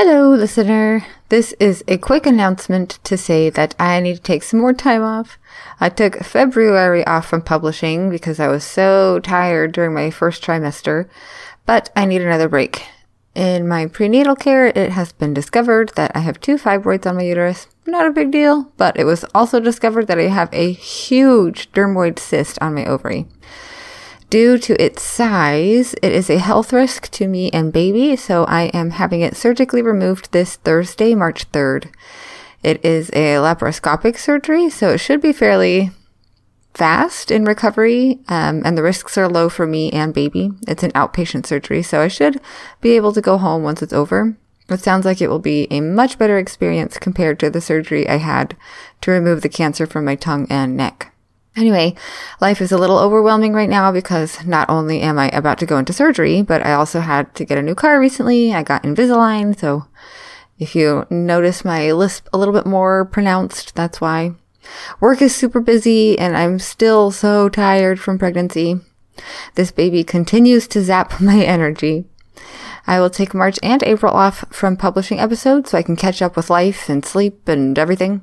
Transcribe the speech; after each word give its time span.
Hello, 0.00 0.30
listener. 0.30 1.04
This 1.28 1.54
is 1.58 1.82
a 1.88 1.98
quick 1.98 2.24
announcement 2.24 3.00
to 3.02 3.16
say 3.16 3.50
that 3.50 3.74
I 3.80 3.98
need 3.98 4.14
to 4.14 4.22
take 4.22 4.44
some 4.44 4.60
more 4.60 4.72
time 4.72 5.02
off. 5.02 5.38
I 5.80 5.88
took 5.88 6.22
February 6.22 7.04
off 7.04 7.26
from 7.26 7.42
publishing 7.42 8.08
because 8.08 8.38
I 8.38 8.46
was 8.46 8.62
so 8.62 9.18
tired 9.18 9.72
during 9.72 9.94
my 9.94 10.10
first 10.12 10.40
trimester, 10.40 11.08
but 11.66 11.90
I 11.96 12.04
need 12.04 12.22
another 12.22 12.48
break. 12.48 12.86
In 13.34 13.66
my 13.66 13.86
prenatal 13.86 14.36
care, 14.36 14.66
it 14.66 14.92
has 14.92 15.10
been 15.10 15.34
discovered 15.34 15.90
that 15.96 16.12
I 16.14 16.20
have 16.20 16.38
two 16.38 16.58
fibroids 16.58 17.04
on 17.04 17.16
my 17.16 17.24
uterus. 17.24 17.66
Not 17.84 18.06
a 18.06 18.12
big 18.12 18.30
deal, 18.30 18.70
but 18.76 18.96
it 18.96 19.04
was 19.04 19.24
also 19.34 19.58
discovered 19.58 20.06
that 20.06 20.20
I 20.20 20.28
have 20.28 20.50
a 20.52 20.70
huge 20.70 21.72
dermoid 21.72 22.20
cyst 22.20 22.56
on 22.62 22.72
my 22.72 22.84
ovary. 22.84 23.26
Due 24.30 24.58
to 24.58 24.82
its 24.82 25.02
size, 25.02 25.94
it 26.02 26.12
is 26.12 26.28
a 26.28 26.38
health 26.38 26.70
risk 26.70 27.10
to 27.10 27.26
me 27.26 27.50
and 27.50 27.72
baby, 27.72 28.14
so 28.14 28.44
I 28.44 28.64
am 28.74 28.90
having 28.90 29.22
it 29.22 29.36
surgically 29.36 29.80
removed 29.80 30.32
this 30.32 30.56
Thursday, 30.56 31.14
March 31.14 31.50
3rd. 31.50 31.90
It 32.62 32.84
is 32.84 33.08
a 33.10 33.36
laparoscopic 33.36 34.18
surgery, 34.18 34.68
so 34.68 34.90
it 34.90 34.98
should 34.98 35.22
be 35.22 35.32
fairly 35.32 35.92
fast 36.74 37.30
in 37.30 37.44
recovery, 37.44 38.20
um, 38.28 38.60
and 38.66 38.76
the 38.76 38.82
risks 38.82 39.16
are 39.16 39.30
low 39.30 39.48
for 39.48 39.66
me 39.66 39.90
and 39.92 40.12
baby. 40.12 40.50
It's 40.66 40.82
an 40.82 40.92
outpatient 40.92 41.46
surgery, 41.46 41.82
so 41.82 42.02
I 42.02 42.08
should 42.08 42.38
be 42.82 42.90
able 42.96 43.14
to 43.14 43.22
go 43.22 43.38
home 43.38 43.62
once 43.62 43.80
it's 43.80 43.94
over. 43.94 44.36
It 44.68 44.80
sounds 44.80 45.06
like 45.06 45.22
it 45.22 45.28
will 45.28 45.38
be 45.38 45.66
a 45.70 45.80
much 45.80 46.18
better 46.18 46.36
experience 46.36 46.98
compared 46.98 47.40
to 47.40 47.48
the 47.48 47.62
surgery 47.62 48.06
I 48.06 48.16
had 48.16 48.54
to 49.00 49.10
remove 49.10 49.40
the 49.40 49.48
cancer 49.48 49.86
from 49.86 50.04
my 50.04 50.16
tongue 50.16 50.46
and 50.50 50.76
neck. 50.76 51.14
Anyway, 51.58 51.92
life 52.40 52.60
is 52.60 52.70
a 52.70 52.78
little 52.78 52.98
overwhelming 52.98 53.52
right 53.52 53.68
now 53.68 53.90
because 53.90 54.46
not 54.46 54.70
only 54.70 55.00
am 55.00 55.18
I 55.18 55.28
about 55.30 55.58
to 55.58 55.66
go 55.66 55.76
into 55.76 55.92
surgery, 55.92 56.40
but 56.40 56.64
I 56.64 56.72
also 56.72 57.00
had 57.00 57.34
to 57.34 57.44
get 57.44 57.58
a 57.58 57.62
new 57.62 57.74
car 57.74 57.98
recently. 57.98 58.54
I 58.54 58.62
got 58.62 58.84
Invisalign, 58.84 59.58
so 59.58 59.86
if 60.60 60.76
you 60.76 61.04
notice 61.10 61.64
my 61.64 61.90
lisp 61.90 62.28
a 62.32 62.38
little 62.38 62.54
bit 62.54 62.64
more 62.64 63.04
pronounced, 63.06 63.74
that's 63.74 64.00
why. 64.00 64.36
Work 65.00 65.20
is 65.20 65.34
super 65.34 65.60
busy 65.60 66.16
and 66.16 66.36
I'm 66.36 66.60
still 66.60 67.10
so 67.10 67.48
tired 67.48 67.98
from 67.98 68.20
pregnancy. 68.20 68.80
This 69.56 69.72
baby 69.72 70.04
continues 70.04 70.68
to 70.68 70.84
zap 70.84 71.20
my 71.20 71.42
energy. 71.42 72.04
I 72.86 73.00
will 73.00 73.10
take 73.10 73.34
March 73.34 73.58
and 73.64 73.82
April 73.82 74.14
off 74.14 74.44
from 74.50 74.76
publishing 74.76 75.18
episodes 75.18 75.70
so 75.70 75.78
I 75.78 75.82
can 75.82 75.96
catch 75.96 76.22
up 76.22 76.36
with 76.36 76.50
life 76.50 76.88
and 76.88 77.04
sleep 77.04 77.48
and 77.48 77.76
everything. 77.76 78.22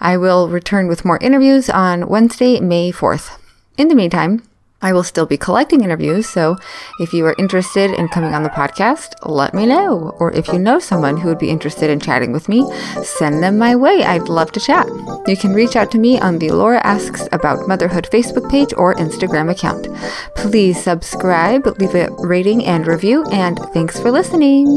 I 0.00 0.16
will 0.16 0.48
return 0.48 0.88
with 0.88 1.04
more 1.04 1.18
interviews 1.18 1.70
on 1.70 2.08
Wednesday, 2.08 2.60
May 2.60 2.92
4th. 2.92 3.38
In 3.76 3.88
the 3.88 3.94
meantime, 3.94 4.42
I 4.84 4.92
will 4.92 5.02
still 5.02 5.24
be 5.24 5.38
collecting 5.38 5.82
interviews, 5.82 6.28
so 6.28 6.58
if 7.00 7.14
you 7.14 7.24
are 7.24 7.34
interested 7.38 7.92
in 7.92 8.08
coming 8.08 8.34
on 8.34 8.42
the 8.42 8.50
podcast, 8.50 9.14
let 9.24 9.54
me 9.54 9.64
know. 9.64 10.14
Or 10.20 10.30
if 10.32 10.48
you 10.48 10.58
know 10.58 10.78
someone 10.78 11.16
who 11.16 11.28
would 11.28 11.38
be 11.38 11.48
interested 11.48 11.88
in 11.88 12.00
chatting 12.00 12.32
with 12.32 12.50
me, 12.50 12.70
send 13.02 13.42
them 13.42 13.56
my 13.56 13.74
way. 13.74 14.04
I'd 14.04 14.28
love 14.28 14.52
to 14.52 14.60
chat. 14.60 14.86
You 15.26 15.38
can 15.38 15.54
reach 15.54 15.74
out 15.74 15.90
to 15.92 15.98
me 15.98 16.20
on 16.20 16.38
the 16.38 16.50
Laura 16.50 16.82
Asks 16.84 17.26
About 17.32 17.66
Motherhood 17.66 18.08
Facebook 18.12 18.50
page 18.50 18.74
or 18.76 18.94
Instagram 18.96 19.50
account. 19.50 19.88
Please 20.36 20.82
subscribe, 20.82 21.66
leave 21.80 21.94
a 21.94 22.10
rating 22.18 22.66
and 22.66 22.86
review, 22.86 23.24
and 23.32 23.58
thanks 23.72 23.98
for 23.98 24.10
listening. 24.10 24.74